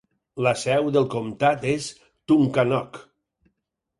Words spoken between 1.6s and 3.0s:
és Tunkhannock.